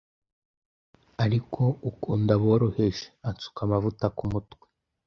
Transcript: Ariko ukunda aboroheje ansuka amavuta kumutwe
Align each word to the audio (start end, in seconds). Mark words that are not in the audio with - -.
Ariko 1.23 1.61
ukunda 1.89 2.31
aboroheje 2.37 3.05
ansuka 3.29 3.59
amavuta 3.63 4.05
kumutwe 4.17 4.65